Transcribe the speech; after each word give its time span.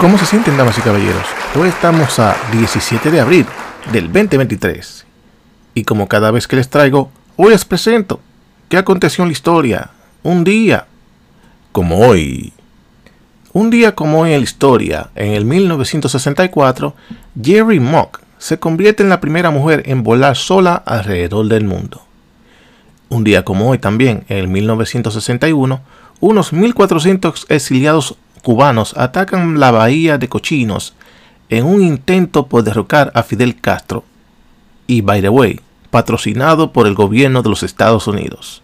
¿Cómo 0.00 0.16
se 0.16 0.24
sienten, 0.24 0.56
damas 0.56 0.78
y 0.78 0.80
caballeros? 0.80 1.26
Hoy 1.54 1.68
estamos 1.68 2.18
a 2.18 2.34
17 2.52 3.10
de 3.10 3.20
abril 3.20 3.44
del 3.92 4.10
2023. 4.10 5.04
Y 5.74 5.84
como 5.84 6.08
cada 6.08 6.30
vez 6.30 6.48
que 6.48 6.56
les 6.56 6.70
traigo, 6.70 7.10
hoy 7.36 7.50
les 7.50 7.66
presento 7.66 8.18
qué 8.70 8.78
aconteció 8.78 9.24
en 9.24 9.28
la 9.28 9.32
historia. 9.32 9.90
Un 10.22 10.42
día 10.42 10.86
como 11.72 11.98
hoy. 11.98 12.54
Un 13.52 13.68
día 13.68 13.94
como 13.94 14.22
hoy 14.22 14.32
en 14.32 14.38
la 14.38 14.44
historia, 14.44 15.10
en 15.14 15.32
el 15.32 15.44
1964, 15.44 16.94
Jerry 17.42 17.78
Mock 17.78 18.22
se 18.38 18.58
convierte 18.58 19.02
en 19.02 19.10
la 19.10 19.20
primera 19.20 19.50
mujer 19.50 19.82
en 19.84 20.02
volar 20.02 20.34
sola 20.34 20.76
alrededor 20.76 21.46
del 21.48 21.64
mundo. 21.64 22.00
Un 23.10 23.22
día 23.22 23.44
como 23.44 23.68
hoy 23.68 23.76
también, 23.76 24.24
en 24.30 24.38
el 24.38 24.48
1961, 24.48 25.82
unos 26.20 26.54
1.400 26.54 27.44
exiliados 27.50 28.16
cubanos 28.40 28.94
atacan 28.96 29.60
la 29.60 29.70
bahía 29.70 30.18
de 30.18 30.28
Cochinos 30.28 30.94
en 31.48 31.66
un 31.66 31.82
intento 31.82 32.46
por 32.46 32.62
derrocar 32.62 33.10
a 33.14 33.22
Fidel 33.22 33.60
Castro 33.60 34.04
y, 34.86 35.00
by 35.02 35.20
the 35.20 35.28
way, 35.28 35.60
patrocinado 35.90 36.72
por 36.72 36.86
el 36.86 36.94
gobierno 36.94 37.42
de 37.42 37.50
los 37.50 37.62
Estados 37.62 38.06
Unidos. 38.06 38.62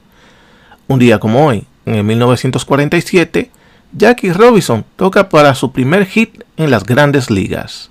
Un 0.88 0.98
día 0.98 1.18
como 1.18 1.46
hoy, 1.46 1.64
en 1.84 2.06
1947, 2.06 3.50
Jackie 3.92 4.32
Robinson 4.32 4.84
toca 4.96 5.28
para 5.28 5.54
su 5.54 5.72
primer 5.72 6.06
hit 6.06 6.42
en 6.56 6.70
las 6.70 6.84
grandes 6.84 7.30
ligas. 7.30 7.90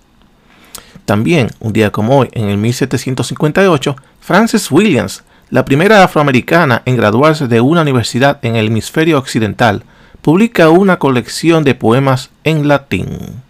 También, 1.06 1.50
un 1.60 1.74
día 1.74 1.92
como 1.92 2.18
hoy, 2.18 2.30
en 2.32 2.50
el 2.50 2.58
1758, 2.58 3.96
Frances 4.20 4.72
Williams, 4.72 5.24
la 5.50 5.66
primera 5.66 6.04
afroamericana 6.04 6.82
en 6.86 6.98
graduarse 6.98 7.48
de 7.48 7.62
una 7.62 7.82
universidad 7.82 8.40
en 8.44 8.56
el 8.56 8.68
hemisferio 8.68 9.18
occidental, 9.18 9.84
publica 10.26 10.70
una 10.70 10.98
colección 10.98 11.64
de 11.64 11.76
poemas 11.76 12.32
en 12.44 12.68
latín. 12.68 13.44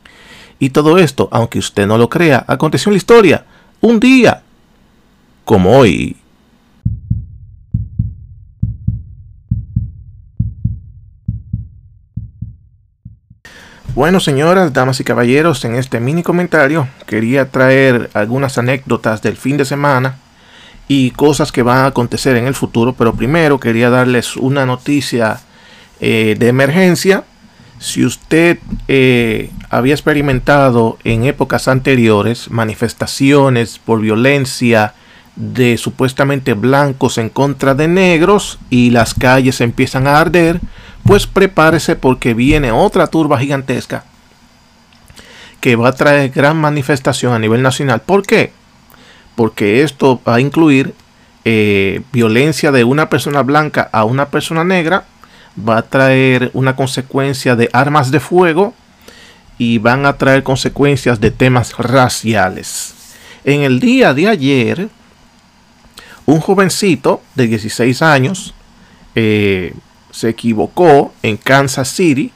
Y 0.59 0.71
todo 0.71 0.97
esto, 0.97 1.29
aunque 1.31 1.57
usted 1.57 1.87
no 1.87 1.97
lo 1.97 2.09
crea, 2.09 2.43
aconteció 2.49 2.89
en 2.89 2.95
la 2.95 2.97
historia, 2.97 3.45
un 3.79 4.01
día 4.01 4.43
como 5.45 5.77
hoy. 5.77 6.17
Bueno, 13.93 14.19
señoras, 14.19 14.73
damas 14.73 14.99
y 14.99 15.05
caballeros, 15.05 15.63
en 15.63 15.75
este 15.75 16.01
mini 16.01 16.23
comentario 16.23 16.89
quería 17.05 17.49
traer 17.51 18.09
algunas 18.13 18.57
anécdotas 18.57 19.21
del 19.21 19.37
fin 19.37 19.55
de 19.55 19.63
semana 19.63 20.17
y 20.89 21.11
cosas 21.11 21.53
que 21.53 21.63
van 21.63 21.85
a 21.85 21.85
acontecer 21.85 22.35
en 22.35 22.47
el 22.47 22.53
futuro, 22.53 22.91
pero 22.91 23.15
primero 23.15 23.61
quería 23.61 23.89
darles 23.89 24.35
una 24.35 24.65
noticia 24.65 25.39
eh, 25.99 26.35
de 26.37 26.47
emergencia. 26.47 27.23
Si 27.79 28.05
usted 28.05 28.59
eh, 28.87 29.51
había 29.69 29.93
experimentado 29.93 30.97
en 31.03 31.25
épocas 31.25 31.67
anteriores 31.67 32.49
manifestaciones 32.49 33.79
por 33.79 34.01
violencia 34.01 34.93
de 35.35 35.77
supuestamente 35.77 36.53
blancos 36.53 37.17
en 37.17 37.29
contra 37.29 37.75
de 37.75 37.87
negros 37.87 38.59
y 38.69 38.91
las 38.91 39.13
calles 39.13 39.59
empiezan 39.61 40.07
a 40.07 40.19
arder, 40.19 40.61
pues 41.03 41.27
prepárese 41.27 41.95
porque 41.95 42.33
viene 42.33 42.71
otra 42.71 43.07
turba 43.07 43.37
gigantesca 43.37 44.05
que 45.59 45.75
va 45.75 45.89
a 45.89 45.93
traer 45.93 46.29
gran 46.29 46.57
manifestación 46.57 47.33
a 47.33 47.39
nivel 47.39 47.61
nacional. 47.61 48.01
¿Por 48.01 48.23
qué? 48.23 48.51
Porque 49.35 49.81
esto 49.81 50.21
va 50.27 50.35
a 50.35 50.39
incluir 50.39 50.93
eh, 51.43 52.01
violencia 52.11 52.71
de 52.71 52.83
una 52.83 53.09
persona 53.09 53.41
blanca 53.41 53.89
a 53.91 54.03
una 54.03 54.29
persona 54.29 54.63
negra 54.63 55.05
va 55.57 55.77
a 55.77 55.81
traer 55.81 56.51
una 56.53 56.75
consecuencia 56.75 57.55
de 57.55 57.69
armas 57.71 58.11
de 58.11 58.19
fuego 58.19 58.73
y 59.57 59.77
van 59.77 60.05
a 60.05 60.17
traer 60.17 60.43
consecuencias 60.43 61.19
de 61.19 61.31
temas 61.31 61.77
raciales. 61.77 62.93
En 63.43 63.61
el 63.61 63.79
día 63.79 64.13
de 64.13 64.27
ayer, 64.27 64.89
un 66.25 66.39
jovencito 66.39 67.21
de 67.35 67.47
16 67.47 68.01
años 68.01 68.53
eh, 69.13 69.73
se 70.11 70.29
equivocó 70.29 71.13
en 71.21 71.37
Kansas 71.37 71.87
City. 71.87 72.31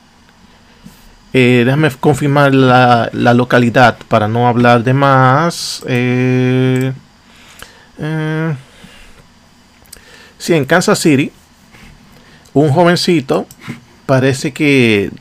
Eh, 1.34 1.64
déjame 1.66 1.92
confirmar 1.92 2.54
la, 2.54 3.10
localidad 3.14 3.98
para 4.08 4.28
no 4.28 4.48
hablar 4.48 4.84
de 4.84 4.94
más. 4.94 5.84
Eh, 5.88 6.94
sí, 10.38 10.54
en 10.54 10.66
Kansas 10.66 11.00
City 11.00 11.32
un 12.54 12.72
jovencito 12.72 13.46
parece 14.06 14.54
que 14.54 15.12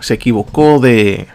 se 0.00 0.14
equivocó 0.14 0.78
de, 0.78 1.26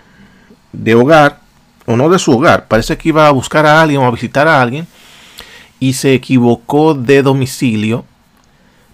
de 0.72 0.96
hogar, 0.96 1.42
o 1.86 1.96
no 1.96 2.10
de 2.10 2.20
su 2.20 2.32
hogar, 2.32 2.68
parece 2.68 2.98
que 2.98 3.10
iba 3.10 3.28
a 3.28 3.32
buscar 3.32 3.66
a 3.66 3.82
alguien 3.82 4.02
o 4.02 4.06
a 4.06 4.12
visitar 4.12 4.48
a 4.48 4.62
alguien, 4.62 4.88
y 5.80 5.94
se 5.94 6.14
equivocó 6.14 6.94
de 6.94 7.24
domicilio. 7.24 8.06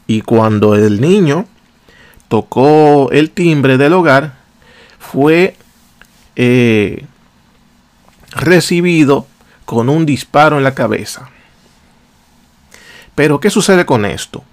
Y 0.07 0.21
cuando 0.21 0.75
el 0.75 1.01
niño 1.01 1.45
tocó 2.29 3.11
el 3.11 3.31
timbre 3.31 3.77
del 3.77 3.93
hogar, 3.93 4.35
fue 4.97 5.55
eh, 6.37 7.05
recibido 8.31 9.27
con 9.65 9.89
un 9.89 10.05
disparo 10.05 10.57
en 10.57 10.63
la 10.63 10.73
cabeza. 10.73 11.29
Pero, 13.15 13.39
¿qué 13.41 13.49
sucede 13.49 13.85
con 13.85 14.05
esto? 14.05 14.43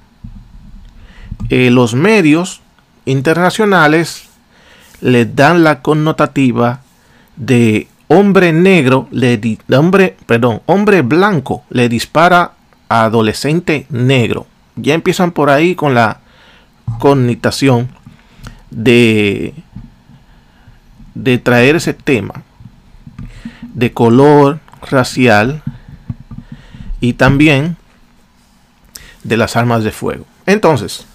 Eh, 1.48 1.70
los 1.70 1.94
medios 1.94 2.62
internacionales 3.04 4.28
le 5.00 5.26
dan 5.26 5.64
la 5.64 5.82
connotativa 5.82 6.80
de 7.36 7.88
hombre 8.08 8.52
negro, 8.52 9.08
hombre, 9.72 10.16
perdón, 10.26 10.62
hombre 10.66 11.02
blanco 11.02 11.64
le 11.70 11.88
dispara 11.88 12.52
a 12.88 13.04
adolescente 13.04 13.86
negro. 13.90 14.46
Ya 14.76 14.94
empiezan 14.94 15.32
por 15.32 15.50
ahí 15.50 15.74
con 15.74 15.94
la 15.94 16.20
connotación 16.98 17.88
de, 18.70 19.54
de 21.14 21.38
traer 21.38 21.76
ese 21.76 21.94
tema 21.94 22.42
de 23.62 23.92
color 23.92 24.60
racial 24.90 25.62
y 27.00 27.14
también 27.14 27.76
de 29.22 29.36
las 29.36 29.56
armas 29.56 29.84
de 29.84 29.90
fuego. 29.90 30.26
Entonces, 30.46 31.06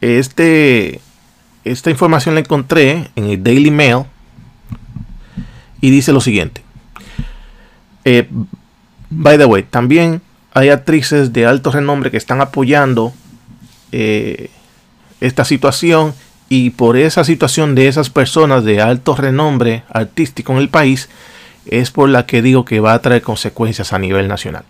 este, 0.00 1.00
esta 1.64 1.90
información 1.90 2.34
la 2.34 2.40
encontré 2.40 3.10
en 3.16 3.24
el 3.26 3.42
Daily 3.42 3.70
Mail 3.70 4.04
y 5.80 5.90
dice 5.90 6.12
lo 6.12 6.20
siguiente. 6.20 6.62
Eh, 8.04 8.28
by 9.10 9.38
the 9.38 9.44
way, 9.44 9.62
también 9.62 10.22
hay 10.54 10.70
actrices 10.70 11.32
de 11.32 11.46
alto 11.46 11.70
renombre 11.70 12.10
que 12.10 12.16
están 12.16 12.40
apoyando 12.40 13.12
eh, 13.92 14.50
esta 15.20 15.44
situación 15.44 16.14
y 16.48 16.70
por 16.70 16.96
esa 16.96 17.24
situación 17.24 17.74
de 17.74 17.88
esas 17.88 18.10
personas 18.10 18.64
de 18.64 18.80
alto 18.80 19.14
renombre 19.14 19.82
artístico 19.90 20.52
en 20.52 20.58
el 20.58 20.68
país 20.68 21.08
es 21.66 21.90
por 21.90 22.08
la 22.08 22.24
que 22.24 22.40
digo 22.40 22.64
que 22.64 22.80
va 22.80 22.94
a 22.94 23.02
traer 23.02 23.22
consecuencias 23.22 23.92
a 23.92 23.98
nivel 23.98 24.28
nacional. 24.28 24.64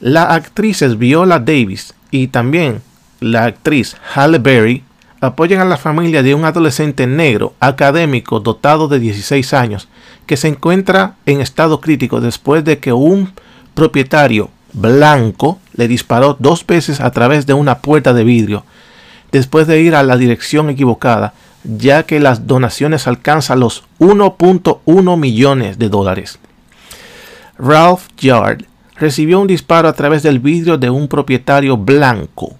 La 0.00 0.34
actriz 0.34 0.82
Viola 0.98 1.38
Davis 1.38 1.94
y 2.10 2.26
también 2.26 2.82
la 3.22 3.44
actriz 3.44 3.96
Halle 4.14 4.38
Berry 4.38 4.84
apoyan 5.20 5.60
a 5.60 5.64
la 5.64 5.76
familia 5.76 6.22
de 6.22 6.34
un 6.34 6.44
adolescente 6.44 7.06
negro 7.06 7.54
académico 7.60 8.40
dotado 8.40 8.88
de 8.88 8.98
16 8.98 9.54
años 9.54 9.88
que 10.26 10.36
se 10.36 10.48
encuentra 10.48 11.14
en 11.26 11.40
estado 11.40 11.80
crítico 11.80 12.20
después 12.20 12.64
de 12.64 12.78
que 12.78 12.92
un 12.92 13.32
propietario 13.74 14.50
blanco 14.72 15.58
le 15.74 15.86
disparó 15.86 16.36
dos 16.38 16.66
veces 16.66 17.00
a 17.00 17.10
través 17.12 17.46
de 17.46 17.54
una 17.54 17.78
puerta 17.78 18.12
de 18.12 18.24
vidrio 18.24 18.64
después 19.30 19.66
de 19.66 19.80
ir 19.80 19.94
a 19.94 20.02
la 20.02 20.16
dirección 20.16 20.70
equivocada 20.70 21.34
ya 21.64 22.02
que 22.02 22.18
las 22.18 22.46
donaciones 22.46 23.06
alcanzan 23.06 23.60
los 23.60 23.84
1.1 24.00 25.16
millones 25.16 25.78
de 25.78 25.88
dólares. 25.88 26.40
Ralph 27.58 28.08
Yard 28.18 28.64
recibió 28.96 29.40
un 29.40 29.46
disparo 29.46 29.88
a 29.88 29.92
través 29.92 30.22
del 30.24 30.40
vidrio 30.40 30.78
de 30.78 30.90
un 30.90 31.06
propietario 31.06 31.76
blanco 31.76 32.56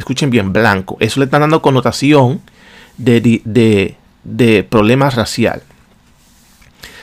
escuchen 0.00 0.30
bien, 0.30 0.52
blanco. 0.52 0.96
Eso 1.00 1.20
le 1.20 1.24
está 1.24 1.38
dando 1.38 1.62
connotación 1.62 2.40
de, 2.96 3.96
de, 4.24 4.62
problema 4.64 5.10
racial. 5.10 5.62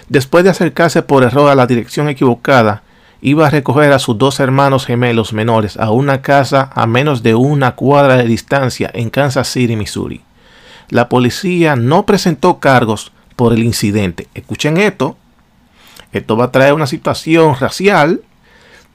Después 0.09 0.43
de 0.43 0.49
acercarse 0.49 1.01
por 1.01 1.23
error 1.23 1.49
a 1.49 1.55
la 1.55 1.67
dirección 1.67 2.09
equivocada, 2.09 2.83
iba 3.21 3.47
a 3.47 3.49
recoger 3.49 3.91
a 3.91 3.99
sus 3.99 4.17
dos 4.17 4.39
hermanos 4.39 4.85
gemelos 4.85 5.33
menores 5.33 5.77
a 5.77 5.91
una 5.91 6.21
casa 6.21 6.69
a 6.73 6.85
menos 6.87 7.23
de 7.23 7.35
una 7.35 7.75
cuadra 7.75 8.17
de 8.17 8.25
distancia 8.25 8.91
en 8.93 9.09
Kansas 9.09 9.47
City, 9.47 9.75
Missouri. 9.75 10.21
La 10.89 11.09
policía 11.09 11.75
no 11.75 12.05
presentó 12.05 12.59
cargos 12.59 13.11
por 13.35 13.53
el 13.53 13.63
incidente. 13.63 14.27
Escuchen 14.33 14.77
esto. 14.77 15.17
Esto 16.13 16.37
va 16.37 16.45
a 16.45 16.51
traer 16.51 16.73
una 16.73 16.87
situación 16.87 17.55
racial 17.59 18.21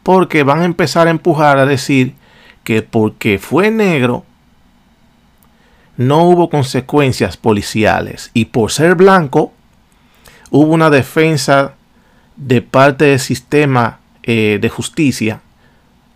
porque 0.03 0.43
van 0.43 0.63
a 0.63 0.65
empezar 0.65 1.07
a 1.07 1.11
empujar 1.11 1.59
a 1.59 1.67
decir 1.67 2.15
que 2.65 2.83
porque 2.83 3.39
fue 3.39 3.71
negro, 3.71 4.25
no 5.97 6.25
hubo 6.25 6.49
consecuencias 6.49 7.37
policiales. 7.37 8.31
Y 8.35 8.47
por 8.47 8.73
ser 8.73 8.95
blanco 8.95 9.53
hubo 10.51 10.73
una 10.73 10.91
defensa 10.91 11.75
de 12.37 12.63
parte 12.63 13.07
del 13.07 13.21
sistema 13.21 14.01
eh, 14.23 14.59
de 14.61 14.69
justicia 14.69 15.41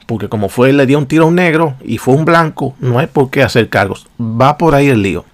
porque 0.07 0.29
como 0.29 0.49
fue 0.49 0.73
le 0.73 0.87
dio 0.87 0.99
un 0.99 1.07
tiro 1.07 1.25
a 1.25 1.27
un 1.27 1.35
negro 1.35 1.75
y 1.85 1.99
fue 1.99 2.15
un 2.15 2.25
blanco 2.25 2.75
no 2.79 2.99
hay 2.99 3.09
por 3.09 3.31
qué 3.31 3.43
hacer 3.43 3.69
cargos. 3.69 4.07
Va 4.21 4.57
por 4.57 4.75
ahí 4.75 4.89
el 4.89 5.03
lío 5.03 5.25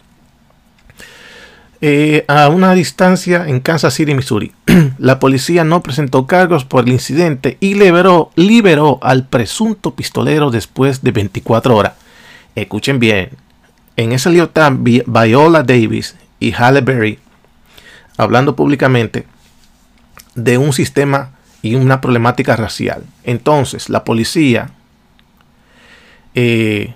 eh, 1.84 2.24
a 2.28 2.48
una 2.48 2.74
distancia 2.74 3.48
en 3.48 3.58
Kansas 3.58 3.94
City, 3.94 4.14
Missouri. 4.14 4.52
la 4.98 5.18
policía 5.18 5.64
no 5.64 5.82
presentó 5.82 6.28
cargos 6.28 6.64
por 6.64 6.84
el 6.84 6.92
incidente 6.92 7.56
y 7.58 7.74
liberó, 7.74 8.30
al 9.02 9.26
presunto 9.26 9.92
pistolero 9.92 10.52
después 10.52 11.02
de 11.02 11.10
24 11.10 11.76
horas. 11.76 11.94
Escuchen 12.54 13.00
bien, 13.00 13.30
en 13.96 14.12
ese 14.12 14.30
lío 14.30 14.44
están 14.44 14.84
Viola 14.84 15.64
Davis 15.64 16.14
y 16.38 16.52
Halle 16.52 16.82
Berry 16.82 17.18
hablando 18.16 18.54
públicamente 18.54 19.26
de 20.36 20.58
un 20.58 20.72
sistema 20.72 21.32
y 21.62 21.74
una 21.74 22.00
problemática 22.00 22.54
racial. 22.54 23.02
Entonces, 23.24 23.88
la 23.88 24.04
policía 24.04 24.70
eh, 26.36 26.94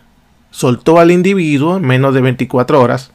soltó 0.53 1.01
al 1.01 1.11
individuo 1.11 1.79
en 1.79 1.87
menos 1.87 2.15
de 2.15 2.21
24 2.21 2.81
horas 2.81 3.11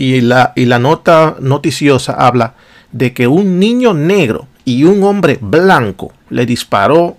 y 0.00 0.22
la, 0.22 0.54
y 0.56 0.64
la 0.64 0.78
nota 0.78 1.36
noticiosa 1.40 2.14
habla 2.14 2.54
de 2.90 3.12
que 3.12 3.26
un 3.26 3.58
niño 3.58 3.92
negro 3.92 4.46
y 4.64 4.84
un 4.84 5.04
hombre 5.04 5.36
blanco 5.42 6.14
le 6.30 6.46
disparó 6.46 7.18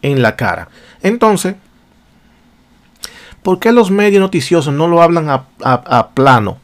en 0.00 0.22
la 0.22 0.36
cara. 0.36 0.68
Entonces, 1.02 1.56
¿por 3.42 3.58
qué 3.58 3.72
los 3.72 3.90
medios 3.90 4.20
noticiosos 4.20 4.72
no 4.72 4.86
lo 4.86 5.02
hablan 5.02 5.28
a, 5.28 6.08
plano? 6.14 6.58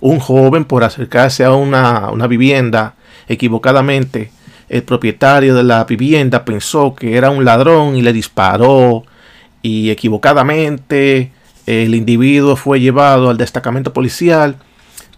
Un 0.00 0.18
joven 0.18 0.64
por 0.64 0.82
acercarse 0.82 1.44
a 1.44 1.52
una, 1.52 2.08
una 2.10 2.26
vivienda 2.26 2.94
equivocadamente, 3.28 4.32
el 4.70 4.82
propietario 4.82 5.54
de 5.54 5.62
la 5.62 5.84
vivienda 5.84 6.46
pensó 6.46 6.94
que 6.94 7.18
era 7.18 7.28
un 7.28 7.44
ladrón 7.44 7.96
y 7.96 8.00
le 8.00 8.14
disparó 8.14 9.04
y 9.60 9.90
equivocadamente 9.90 11.32
el 11.66 11.94
individuo 11.94 12.56
fue 12.56 12.80
llevado 12.80 13.28
al 13.28 13.36
destacamento 13.36 13.92
policial 13.92 14.56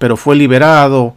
pero 0.04 0.18
fue 0.18 0.36
liberado 0.36 1.16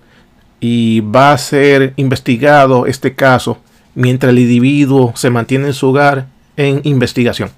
y 0.62 1.02
va 1.02 1.34
a 1.34 1.38
ser 1.38 1.92
investigado 1.98 2.86
este 2.86 3.16
caso 3.16 3.58
mientras 3.96 4.30
el 4.30 4.40
individuo 4.40 5.12
se 5.14 5.30
mantiene 5.30 5.68
en 5.68 5.74
su 5.74 5.90
hogar 5.90 6.28
en 6.56 6.80
investigación. 6.86 7.50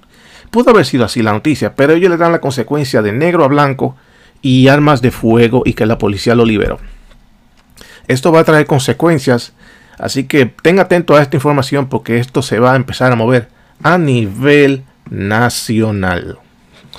Pudo 0.50 0.70
haber 0.70 0.86
sido 0.86 1.04
así 1.04 1.22
la 1.22 1.30
noticia, 1.32 1.76
pero 1.76 1.92
ellos 1.92 2.10
le 2.10 2.16
dan 2.16 2.32
la 2.32 2.40
consecuencia 2.40 3.00
de 3.00 3.12
negro 3.12 3.44
a 3.44 3.46
blanco 3.46 3.94
y 4.42 4.66
armas 4.66 5.02
de 5.02 5.12
fuego 5.12 5.62
y 5.64 5.74
que 5.74 5.86
la 5.86 5.98
policía 5.98 6.34
lo 6.34 6.44
liberó. 6.44 6.80
Esto 8.08 8.32
va 8.32 8.40
a 8.40 8.44
traer 8.44 8.66
consecuencias, 8.66 9.52
así 10.00 10.24
que 10.24 10.46
tenga 10.46 10.82
atento 10.82 11.14
a 11.14 11.22
esta 11.22 11.36
información 11.36 11.88
porque 11.88 12.18
esto 12.18 12.42
se 12.42 12.58
va 12.58 12.72
a 12.72 12.76
empezar 12.76 13.12
a 13.12 13.14
mover 13.14 13.50
a 13.84 13.98
nivel 13.98 14.82
nacional. 15.08 16.40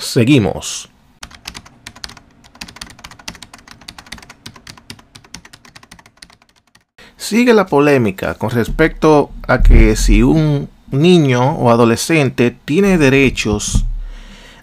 Seguimos. 0.00 0.88
Sigue 7.22 7.54
la 7.54 7.66
polémica 7.66 8.34
con 8.34 8.50
respecto 8.50 9.30
a 9.46 9.62
que 9.62 9.94
si 9.94 10.24
un 10.24 10.68
niño 10.90 11.52
o 11.52 11.70
adolescente 11.70 12.50
tiene 12.64 12.98
derechos 12.98 13.84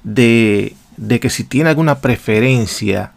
de, 0.04 0.76
que 1.22 1.30
si 1.30 1.46
tiene 1.46 1.70
alguna 1.70 2.00
preferencia 2.00 3.14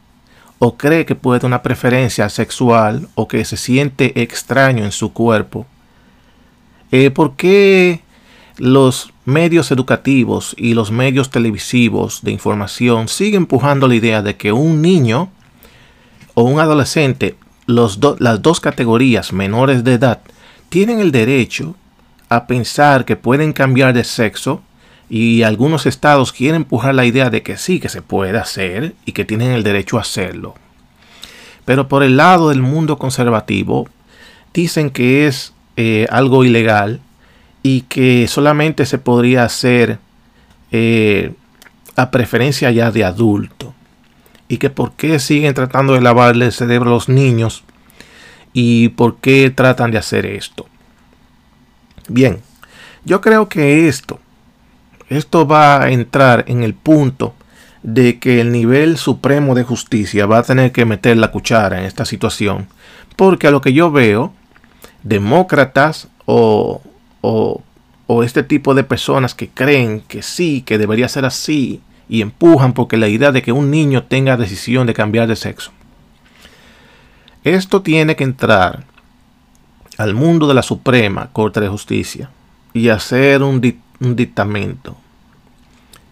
o 0.61 0.77
cree 0.77 1.05
que 1.07 1.17
puede 1.17 1.41
tener 1.41 1.51
una 1.51 1.63
preferencia 1.63 2.29
sexual 2.29 3.09
o 3.17 3.27
que 3.27 3.45
se 3.45 3.57
siente 3.57 4.23
extraño 4.23 4.85
en 4.85 4.93
su 4.93 5.13
cuerpo, 5.13 5.67
eh, 6.93 7.11
¿por 7.11 7.35
qué 7.35 8.03
los 8.59 9.13
medios 9.25 9.73
educativos 9.73 10.55
y 10.57 10.75
los 10.75 10.93
medios 10.93 11.31
televisivos 11.31 12.23
de 12.23 12.31
información 12.31 13.09
siguen 13.09 13.43
empujando 13.43 13.89
la 13.89 13.97
idea 13.97 14.23
de 14.23 14.37
que 14.37 14.53
un 14.53 14.81
niño 14.81 15.33
o 16.35 16.45
un 16.45 16.61
adolescente 16.61 17.35
las 17.67 18.43
dos 18.43 18.61
categorías 18.61 19.33
menores 19.33 19.85
de 19.85 19.95
edad 19.95 20.21
tienen 20.69 21.01
el 21.01 21.13
derecho 21.13 21.77
a 22.29 22.47
pensar 22.47 23.05
que 23.05 23.17
pueden 23.17 23.53
cambiar 23.53 23.93
de 23.93 24.05
sexo 24.05 24.63
y 25.11 25.43
algunos 25.43 25.85
estados 25.85 26.33
quieren 26.33 26.63
empujar 26.63 26.95
la 26.95 27.05
idea 27.05 27.29
de 27.29 27.43
que 27.43 27.59
sí, 27.59 27.79
que 27.79 27.91
se 27.91 28.01
puede 28.01 28.39
hacer 28.39 28.95
y 29.05 29.13
que 29.13 29.27
tienen 29.27 29.53
el 29.53 29.63
derecho 29.63 29.99
a 29.99 30.01
hacerlo. 30.01 30.55
Pero 31.65 31.89
por 31.89 32.03
el 32.03 32.17
lado 32.17 32.49
del 32.49 32.63
mundo 32.63 32.99
conservativo 32.99 33.89
dicen 34.55 34.91
que 34.91 35.27
es 35.27 35.53
eh, 35.77 36.07
algo 36.11 36.45
ilegal 36.45 37.01
y 37.63 37.83
que 37.83 38.27
solamente 38.27 38.87
se 38.87 38.99
podría 38.99 39.45
hacer 39.45 39.99
eh, 40.71 41.35
a 41.97 42.11
preferencia 42.11 42.71
ya 42.71 42.91
de 42.91 43.05
adulto 43.05 43.75
y 44.53 44.59
que 44.59 44.69
por 44.69 44.93
qué 44.93 45.19
siguen 45.19 45.55
tratando 45.55 45.95
de 45.95 46.03
lavarle 46.03 46.45
el 46.45 46.53
cerebro 46.53 46.91
a 46.91 46.93
los 46.93 47.09
niños 47.09 47.65
y 48.53 48.91
por 48.91 49.17
qué 49.17 49.49
tratan 49.49 49.91
de 49.91 49.97
hacer 49.97 50.27
esto. 50.27 50.67
Bien, 52.07 52.43
yo 53.03 53.23
creo 53.23 53.49
que 53.49 53.89
esto, 53.89 54.21
esto 55.09 55.47
va 55.47 55.83
a 55.83 55.91
entrar 55.91 56.45
en 56.49 56.63
el 56.65 56.75
punto 56.75 57.35
de 57.83 58.19
que 58.19 58.43
el 58.43 58.53
nivel 58.53 58.99
supremo 58.99 59.55
de 59.55 59.65
justicia 59.65 60.27
va 60.27 60.41
a 60.41 60.43
tener 60.43 60.71
que 60.71 60.85
meter 60.85 61.17
la 61.17 61.31
cuchara 61.31 61.79
en 61.79 61.87
esta 61.87 62.05
situación, 62.05 62.69
porque 63.17 63.47
a 63.47 63.51
lo 63.53 63.63
que 63.63 63.73
yo 63.73 63.91
veo, 63.91 64.35
demócratas 65.03 66.09
o, 66.27 66.83
o, 67.23 67.63
o 68.07 68.23
este 68.23 68.43
tipo 68.43 68.75
de 68.75 68.85
personas 68.85 69.35
que 69.35 69.49
creen 69.49 70.03
que 70.07 70.21
sí, 70.21 70.61
que 70.61 70.77
debería 70.77 71.09
ser 71.09 71.25
así, 71.25 71.81
y 72.09 72.21
empujan 72.21 72.73
porque 72.73 72.97
la 72.97 73.09
idea 73.09 73.33
de 73.33 73.43
que 73.43 73.53
un 73.53 73.71
niño 73.71 74.05
tenga 74.05 74.37
decisión 74.37 74.87
de 74.87 74.95
cambiar 74.95 75.29
de 75.29 75.37
sexo. 75.37 75.73
Esto 77.45 77.83
tiene 77.83 78.17
que 78.17 78.25
entrar 78.25 78.85
al 79.99 80.15
mundo 80.15 80.47
de 80.47 80.55
la 80.55 80.63
Suprema 80.63 81.31
Corte 81.33 81.61
de 81.61 81.69
Justicia 81.69 82.31
y 82.73 82.89
hacer 82.89 83.43
un, 83.43 83.61
un 84.01 84.17
dictamento 84.17 84.97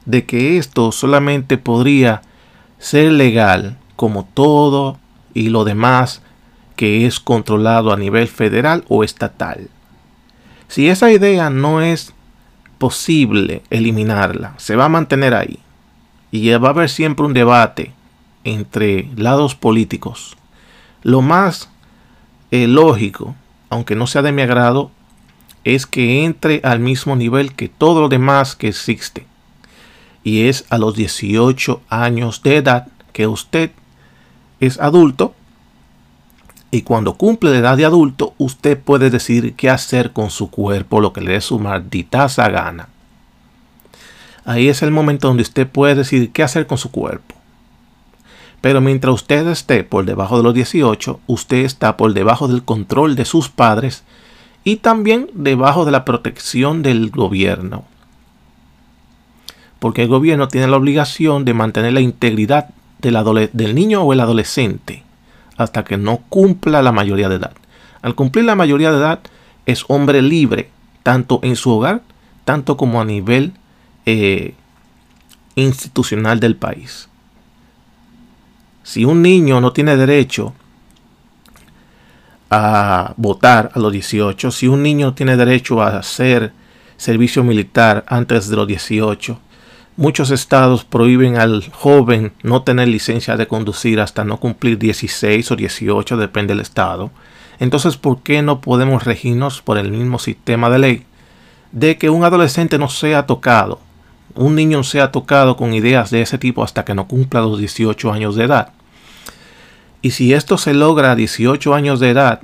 de 0.04 0.24
que 0.24 0.58
esto 0.58 0.92
solamente 0.92 1.58
podría 1.58 2.22
ser 2.78 3.12
legal 3.12 3.78
como 3.96 4.24
todo 4.24 4.98
y 5.34 5.50
lo 5.50 5.64
demás 5.64 6.22
que 6.76 7.06
es 7.06 7.20
controlado 7.20 7.92
a 7.92 7.96
nivel 7.96 8.26
federal 8.26 8.84
o 8.88 9.04
estatal. 9.04 9.68
Si 10.68 10.88
esa 10.88 11.10
idea 11.12 11.50
no 11.50 11.82
es 11.82 12.14
posible 12.78 13.62
eliminarla, 13.70 14.54
se 14.56 14.76
va 14.76 14.86
a 14.86 14.88
mantener 14.88 15.34
ahí 15.34 15.58
y 16.30 16.50
va 16.50 16.68
a 16.68 16.70
haber 16.70 16.88
siempre 16.88 17.26
un 17.26 17.34
debate 17.34 17.92
entre 18.44 19.08
lados 19.16 19.54
políticos. 19.54 20.36
Lo 21.02 21.22
más 21.22 21.70
eh, 22.50 22.66
lógico, 22.66 23.34
aunque 23.68 23.96
no 23.96 24.06
sea 24.06 24.22
de 24.22 24.32
mi 24.32 24.42
agrado, 24.42 24.90
es 25.64 25.86
que 25.86 26.24
entre 26.24 26.60
al 26.64 26.80
mismo 26.80 27.16
nivel 27.16 27.54
que 27.54 27.68
todo 27.68 28.00
lo 28.00 28.08
demás 28.08 28.56
que 28.56 28.68
existe. 28.68 29.26
Y 30.22 30.48
es 30.48 30.64
a 30.70 30.78
los 30.78 30.94
18 30.94 31.82
años 31.88 32.42
de 32.42 32.56
edad 32.56 32.88
que 33.12 33.26
usted 33.26 33.72
es 34.60 34.78
adulto. 34.78 35.34
Y 36.70 36.82
cuando 36.82 37.14
cumple 37.14 37.50
la 37.50 37.58
edad 37.58 37.76
de 37.76 37.84
adulto, 37.84 38.34
usted 38.38 38.78
puede 38.78 39.10
decidir 39.10 39.54
qué 39.54 39.70
hacer 39.70 40.12
con 40.12 40.30
su 40.30 40.50
cuerpo, 40.50 41.00
lo 41.00 41.12
que 41.12 41.20
le 41.20 41.32
dé 41.32 41.40
su 41.40 41.58
maldita 41.58 42.28
gana 42.28 42.88
ahí 44.44 44.68
es 44.68 44.82
el 44.82 44.90
momento 44.90 45.28
donde 45.28 45.42
usted 45.42 45.66
puede 45.66 45.94
decidir 45.94 46.32
qué 46.32 46.42
hacer 46.42 46.66
con 46.66 46.78
su 46.78 46.90
cuerpo. 46.90 47.34
Pero 48.60 48.80
mientras 48.80 49.14
usted 49.14 49.46
esté 49.48 49.84
por 49.84 50.04
debajo 50.04 50.36
de 50.36 50.42
los 50.42 50.54
18, 50.54 51.20
usted 51.26 51.58
está 51.58 51.96
por 51.96 52.12
debajo 52.12 52.46
del 52.46 52.62
control 52.62 53.16
de 53.16 53.24
sus 53.24 53.48
padres 53.48 54.04
y 54.64 54.76
también 54.76 55.30
debajo 55.32 55.84
de 55.84 55.92
la 55.92 56.04
protección 56.04 56.82
del 56.82 57.10
gobierno. 57.10 57.84
Porque 59.78 60.02
el 60.02 60.08
gobierno 60.08 60.48
tiene 60.48 60.68
la 60.68 60.76
obligación 60.76 61.46
de 61.46 61.54
mantener 61.54 61.94
la 61.94 62.00
integridad 62.00 62.68
del, 63.00 63.74
niño 63.74 64.02
o 64.02 64.12
el 64.12 64.20
adolescente 64.20 65.04
hasta 65.56 65.84
que 65.84 65.96
no 65.96 66.18
cumpla 66.28 66.82
la 66.82 66.92
mayoría 66.92 67.28
de 67.28 67.36
edad. 67.36 67.52
Al 68.02 68.14
cumplir 68.14 68.44
la 68.44 68.54
mayoría 68.54 68.90
de 68.90 68.98
edad 68.98 69.20
es 69.66 69.84
hombre 69.88 70.22
libre, 70.22 70.70
tanto 71.02 71.40
en 71.42 71.56
su 71.56 71.70
hogar, 71.70 72.02
tanto 72.44 72.76
como 72.76 73.00
a 73.00 73.04
nivel 73.04 73.52
eh, 74.06 74.54
institucional 75.54 76.40
del 76.40 76.56
país. 76.56 77.08
Si 78.82 79.04
un 79.04 79.22
niño 79.22 79.60
no 79.60 79.72
tiene 79.72 79.96
derecho 79.96 80.54
a 82.50 83.14
votar 83.16 83.70
a 83.74 83.78
los 83.78 83.92
18, 83.92 84.50
si 84.50 84.66
un 84.66 84.82
niño 84.82 85.14
tiene 85.14 85.36
derecho 85.36 85.82
a 85.82 85.98
hacer 85.98 86.52
servicio 86.96 87.44
militar 87.44 88.04
antes 88.08 88.48
de 88.48 88.56
los 88.56 88.66
18, 88.66 89.38
Muchos 90.00 90.30
estados 90.30 90.84
prohíben 90.84 91.36
al 91.36 91.68
joven 91.72 92.32
no 92.42 92.62
tener 92.62 92.88
licencia 92.88 93.36
de 93.36 93.46
conducir 93.46 94.00
hasta 94.00 94.24
no 94.24 94.38
cumplir 94.38 94.78
16 94.78 95.50
o 95.50 95.56
18, 95.56 96.16
depende 96.16 96.54
del 96.54 96.62
estado. 96.62 97.10
Entonces, 97.58 97.98
¿por 97.98 98.22
qué 98.22 98.40
no 98.40 98.62
podemos 98.62 99.04
regirnos 99.04 99.60
por 99.60 99.76
el 99.76 99.90
mismo 99.90 100.18
sistema 100.18 100.70
de 100.70 100.78
ley 100.78 101.06
de 101.72 101.98
que 101.98 102.08
un 102.08 102.24
adolescente 102.24 102.78
no 102.78 102.88
sea 102.88 103.26
tocado, 103.26 103.78
un 104.34 104.54
niño 104.54 104.82
sea 104.82 105.12
tocado 105.12 105.56
con 105.56 105.74
ideas 105.74 106.10
de 106.10 106.22
ese 106.22 106.38
tipo 106.38 106.62
hasta 106.62 106.84
que 106.84 106.94
no 106.94 107.06
cumpla 107.06 107.40
los 107.40 107.58
18 107.58 108.12
años 108.12 108.36
de 108.36 108.44
edad? 108.44 108.72
Y 110.02 110.12
si 110.12 110.32
esto 110.32 110.58
se 110.58 110.74
logra 110.74 111.12
a 111.12 111.16
18 111.16 111.74
años 111.74 112.00
de 112.00 112.10
edad, 112.10 112.40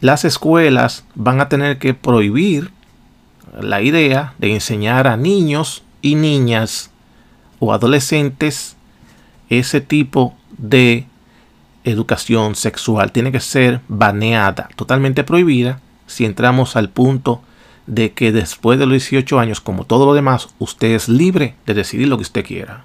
las 0.00 0.24
escuelas 0.24 1.04
van 1.14 1.40
a 1.40 1.48
tener 1.48 1.78
que 1.78 1.94
prohibir 1.94 2.70
la 3.60 3.82
idea 3.82 4.34
de 4.38 4.54
enseñar 4.54 5.06
a 5.06 5.16
niños 5.16 5.82
y 6.02 6.14
niñas 6.14 6.90
o 7.58 7.72
adolescentes 7.72 8.76
ese 9.48 9.80
tipo 9.80 10.34
de 10.56 11.06
educación 11.84 12.54
sexual 12.54 13.12
tiene 13.12 13.32
que 13.32 13.40
ser 13.40 13.80
baneada, 13.88 14.68
totalmente 14.76 15.24
prohibida, 15.24 15.80
si 16.06 16.24
entramos 16.24 16.76
al 16.76 16.88
punto 16.88 17.42
de 17.90 18.12
que 18.12 18.30
después 18.30 18.78
de 18.78 18.86
los 18.86 18.92
18 18.92 19.40
años, 19.40 19.60
como 19.60 19.84
todo 19.84 20.06
lo 20.06 20.14
demás, 20.14 20.50
usted 20.60 20.92
es 20.92 21.08
libre 21.08 21.56
de 21.66 21.74
decidir 21.74 22.06
lo 22.06 22.16
que 22.16 22.22
usted 22.22 22.44
quiera. 22.44 22.84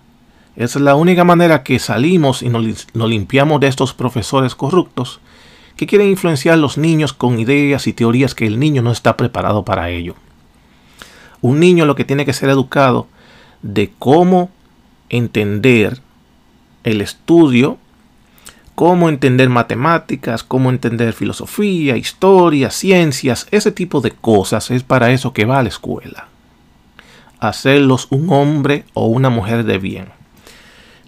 Es 0.55 0.75
la 0.77 0.95
única 0.95 1.23
manera 1.23 1.61
que 1.61 1.77
salimos 1.77 2.41
y 2.41 2.49
nos, 2.49 2.87
nos 2.95 3.07
limpiamos 3.07 3.59
de 3.59 3.67
estos 3.67 3.93
profesores 3.93 4.55
corruptos 4.55 5.19
que 5.75 5.85
quieren 5.85 6.09
influenciar 6.09 6.55
a 6.55 6.57
los 6.57 6.79
niños 6.79 7.13
con 7.13 7.37
ideas 7.37 7.85
y 7.85 7.93
teorías 7.93 8.33
que 8.33 8.47
el 8.47 8.59
niño 8.59 8.81
no 8.81 8.91
está 8.91 9.15
preparado 9.15 9.63
para 9.63 9.91
ello. 9.91 10.15
Un 11.39 11.59
niño 11.59 11.85
lo 11.85 11.95
que 11.95 12.05
tiene 12.05 12.25
que 12.25 12.33
ser 12.33 12.49
educado 12.49 13.07
de 13.61 13.91
cómo 13.99 14.49
entender 15.09 15.99
el 16.83 17.01
estudio, 17.01 17.77
cómo 18.75 19.07
entender 19.07 19.49
matemáticas, 19.49 20.43
cómo 20.43 20.69
entender 20.69 21.13
filosofía, 21.13 21.95
historia, 21.95 22.69
ciencias, 22.69 23.47
ese 23.51 23.71
tipo 23.71 24.01
de 24.01 24.11
cosas 24.11 24.69
es 24.69 24.83
para 24.83 25.11
eso 25.11 25.33
que 25.33 25.45
va 25.45 25.59
a 25.59 25.63
la 25.63 25.69
escuela. 25.69 26.27
Hacerlos 27.39 28.07
un 28.11 28.31
hombre 28.31 28.83
o 28.93 29.07
una 29.07 29.29
mujer 29.29 29.63
de 29.63 29.77
bien. 29.77 30.07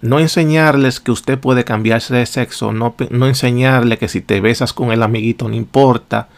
No 0.00 0.18
enseñarles 0.18 1.00
que 1.00 1.10
usted 1.10 1.38
puede 1.38 1.64
cambiarse 1.64 2.14
de 2.14 2.24
sexo, 2.24 2.72
no, 2.72 2.94
no 3.10 3.26
enseñarle 3.26 3.98
que 3.98 4.08
si 4.08 4.20
te 4.20 4.40
besas 4.40 4.72
con 4.72 4.92
el 4.92 5.02
amiguito 5.02 5.48
no 5.48 5.54
importa, 5.54 6.28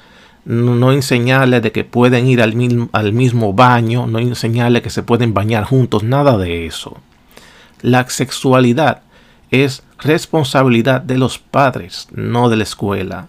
no, 0.44 0.90
enseñarle 0.90 1.60
de 1.60 1.70
que 1.70 1.84
pueden 1.84 2.26
ir 2.26 2.40
al 2.42 2.54
al 2.92 3.12
mismo 3.12 3.52
baño, 3.52 4.06
no 4.06 4.18
enseñarle 4.18 4.82
que 4.82 4.90
se 4.90 5.02
pueden 5.02 5.34
bañar 5.34 5.64
juntos, 5.64 6.02
nada 6.02 6.38
de 6.38 6.66
eso. 6.66 6.96
La 7.82 8.08
sexualidad 8.08 9.02
es 9.50 9.82
responsabilidad 10.02 11.00
de 11.00 11.18
los 11.18 11.38
padres, 11.38 12.08
no 12.12 12.48
de 12.48 12.56
la 12.56 12.62
escuela. 12.64 13.28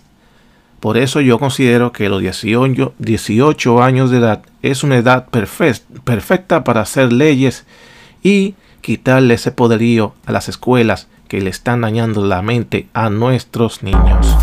Por 0.80 0.98
eso 0.98 1.22
yo 1.22 1.38
considero 1.38 1.92
que 1.92 2.10
los 2.10 2.22
18, 2.22 2.96
18 2.98 3.84
años 3.84 4.10
de 4.10 4.18
edad 4.18 4.42
es 4.62 4.84
una 4.84 4.98
edad 4.98 5.28
perfecta 5.30 6.64
para 6.64 6.82
hacer 6.82 7.14
leyes 7.14 7.66
y 8.24 8.56
quitarle 8.82 9.36
ese 9.36 9.52
poderío 9.52 10.16
a 10.26 10.32
las 10.32 10.50
escuelas 10.50 11.08
que 11.28 11.40
le 11.40 11.50
están 11.50 11.82
dañando 11.82 12.26
la 12.26 12.42
mente 12.42 12.88
a 12.94 13.10
nuestros 13.10 13.84
niños. 13.84 14.36